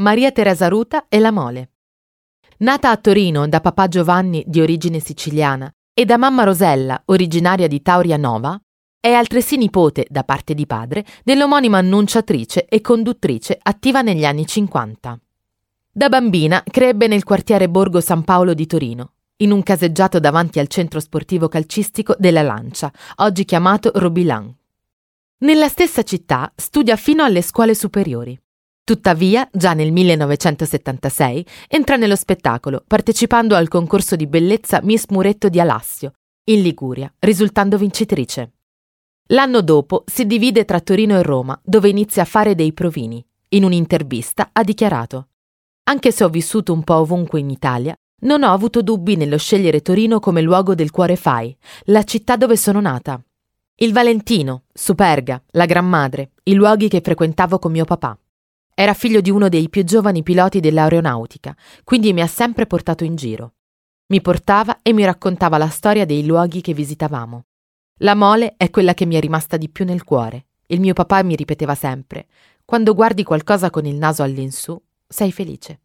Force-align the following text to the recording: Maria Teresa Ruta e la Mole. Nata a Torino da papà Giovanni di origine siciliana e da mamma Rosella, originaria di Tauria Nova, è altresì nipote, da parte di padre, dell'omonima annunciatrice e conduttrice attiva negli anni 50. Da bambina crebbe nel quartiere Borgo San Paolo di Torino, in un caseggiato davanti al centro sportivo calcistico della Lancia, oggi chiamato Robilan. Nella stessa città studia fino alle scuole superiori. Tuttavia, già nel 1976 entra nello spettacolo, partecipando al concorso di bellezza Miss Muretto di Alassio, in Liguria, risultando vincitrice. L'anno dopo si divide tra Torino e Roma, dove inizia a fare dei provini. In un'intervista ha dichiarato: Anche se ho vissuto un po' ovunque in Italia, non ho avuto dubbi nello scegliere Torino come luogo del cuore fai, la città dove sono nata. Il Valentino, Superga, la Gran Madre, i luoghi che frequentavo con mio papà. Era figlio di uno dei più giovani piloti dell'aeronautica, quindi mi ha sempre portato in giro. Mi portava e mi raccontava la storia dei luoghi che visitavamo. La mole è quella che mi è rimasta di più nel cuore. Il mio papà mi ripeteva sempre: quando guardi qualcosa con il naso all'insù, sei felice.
Maria 0.00 0.30
Teresa 0.30 0.68
Ruta 0.68 1.06
e 1.08 1.18
la 1.18 1.32
Mole. 1.32 1.72
Nata 2.58 2.90
a 2.90 2.96
Torino 2.98 3.48
da 3.48 3.60
papà 3.60 3.88
Giovanni 3.88 4.44
di 4.46 4.60
origine 4.60 5.00
siciliana 5.00 5.68
e 5.92 6.04
da 6.04 6.16
mamma 6.16 6.44
Rosella, 6.44 7.02
originaria 7.06 7.66
di 7.66 7.82
Tauria 7.82 8.16
Nova, 8.16 8.56
è 9.00 9.10
altresì 9.10 9.56
nipote, 9.56 10.06
da 10.08 10.22
parte 10.22 10.54
di 10.54 10.66
padre, 10.66 11.04
dell'omonima 11.24 11.78
annunciatrice 11.78 12.66
e 12.66 12.80
conduttrice 12.80 13.58
attiva 13.60 14.00
negli 14.00 14.24
anni 14.24 14.46
50. 14.46 15.18
Da 15.90 16.08
bambina 16.08 16.62
crebbe 16.64 17.08
nel 17.08 17.24
quartiere 17.24 17.68
Borgo 17.68 18.00
San 18.00 18.22
Paolo 18.22 18.54
di 18.54 18.66
Torino, 18.66 19.14
in 19.38 19.50
un 19.50 19.64
caseggiato 19.64 20.20
davanti 20.20 20.60
al 20.60 20.68
centro 20.68 21.00
sportivo 21.00 21.48
calcistico 21.48 22.14
della 22.16 22.42
Lancia, 22.42 22.92
oggi 23.16 23.44
chiamato 23.44 23.90
Robilan. 23.96 24.56
Nella 25.38 25.66
stessa 25.66 26.04
città 26.04 26.52
studia 26.54 26.94
fino 26.94 27.24
alle 27.24 27.42
scuole 27.42 27.74
superiori. 27.74 28.40
Tuttavia, 28.88 29.46
già 29.52 29.74
nel 29.74 29.92
1976 29.92 31.44
entra 31.68 31.96
nello 31.96 32.16
spettacolo, 32.16 32.82
partecipando 32.86 33.54
al 33.54 33.68
concorso 33.68 34.16
di 34.16 34.26
bellezza 34.26 34.80
Miss 34.82 35.04
Muretto 35.10 35.50
di 35.50 35.60
Alassio, 35.60 36.12
in 36.44 36.62
Liguria, 36.62 37.12
risultando 37.18 37.76
vincitrice. 37.76 38.52
L'anno 39.26 39.60
dopo 39.60 40.04
si 40.06 40.24
divide 40.24 40.64
tra 40.64 40.80
Torino 40.80 41.18
e 41.18 41.22
Roma, 41.22 41.60
dove 41.62 41.90
inizia 41.90 42.22
a 42.22 42.24
fare 42.24 42.54
dei 42.54 42.72
provini. 42.72 43.22
In 43.50 43.64
un'intervista 43.64 44.48
ha 44.54 44.62
dichiarato: 44.62 45.28
Anche 45.82 46.10
se 46.10 46.24
ho 46.24 46.30
vissuto 46.30 46.72
un 46.72 46.82
po' 46.82 46.94
ovunque 46.94 47.40
in 47.40 47.50
Italia, 47.50 47.94
non 48.20 48.42
ho 48.42 48.54
avuto 48.54 48.80
dubbi 48.80 49.16
nello 49.16 49.36
scegliere 49.36 49.82
Torino 49.82 50.18
come 50.18 50.40
luogo 50.40 50.74
del 50.74 50.90
cuore 50.90 51.16
fai, 51.16 51.54
la 51.84 52.04
città 52.04 52.36
dove 52.36 52.56
sono 52.56 52.80
nata. 52.80 53.22
Il 53.74 53.92
Valentino, 53.92 54.62
Superga, 54.72 55.42
la 55.48 55.66
Gran 55.66 55.86
Madre, 55.86 56.30
i 56.44 56.54
luoghi 56.54 56.88
che 56.88 57.02
frequentavo 57.02 57.58
con 57.58 57.70
mio 57.70 57.84
papà. 57.84 58.18
Era 58.80 58.94
figlio 58.94 59.20
di 59.20 59.28
uno 59.28 59.48
dei 59.48 59.68
più 59.68 59.82
giovani 59.82 60.22
piloti 60.22 60.60
dell'aeronautica, 60.60 61.52
quindi 61.82 62.12
mi 62.12 62.20
ha 62.20 62.28
sempre 62.28 62.64
portato 62.64 63.02
in 63.02 63.16
giro. 63.16 63.54
Mi 64.12 64.20
portava 64.20 64.82
e 64.82 64.92
mi 64.92 65.04
raccontava 65.04 65.58
la 65.58 65.68
storia 65.68 66.06
dei 66.06 66.24
luoghi 66.24 66.60
che 66.60 66.74
visitavamo. 66.74 67.46
La 68.02 68.14
mole 68.14 68.54
è 68.56 68.70
quella 68.70 68.94
che 68.94 69.04
mi 69.04 69.16
è 69.16 69.20
rimasta 69.20 69.56
di 69.56 69.68
più 69.68 69.84
nel 69.84 70.04
cuore. 70.04 70.46
Il 70.66 70.78
mio 70.78 70.92
papà 70.92 71.24
mi 71.24 71.34
ripeteva 71.34 71.74
sempre: 71.74 72.28
quando 72.64 72.94
guardi 72.94 73.24
qualcosa 73.24 73.68
con 73.68 73.84
il 73.84 73.96
naso 73.96 74.22
all'insù, 74.22 74.80
sei 75.08 75.32
felice. 75.32 75.80